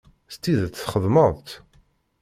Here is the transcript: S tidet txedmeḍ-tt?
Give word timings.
S 0.33 0.35
tidet 0.41 0.73
txedmeḍ-tt? 0.81 1.49